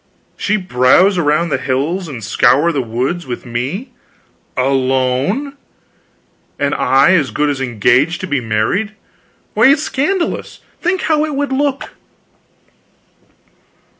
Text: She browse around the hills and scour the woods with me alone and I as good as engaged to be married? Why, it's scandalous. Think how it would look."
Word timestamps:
She 0.35 0.57
browse 0.57 1.19
around 1.19 1.49
the 1.49 1.59
hills 1.59 2.07
and 2.07 2.23
scour 2.23 2.71
the 2.71 2.81
woods 2.81 3.27
with 3.27 3.45
me 3.45 3.91
alone 4.57 5.55
and 6.57 6.73
I 6.73 7.11
as 7.13 7.29
good 7.29 7.51
as 7.51 7.61
engaged 7.61 8.19
to 8.21 8.27
be 8.27 8.41
married? 8.41 8.95
Why, 9.53 9.67
it's 9.67 9.83
scandalous. 9.83 10.61
Think 10.81 11.01
how 11.03 11.23
it 11.23 11.35
would 11.35 11.51
look." 11.51 11.91